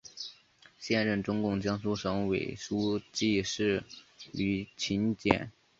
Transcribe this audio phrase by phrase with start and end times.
[0.79, 3.83] 现任中共江苏省委书记是
[4.31, 5.51] 娄勤俭。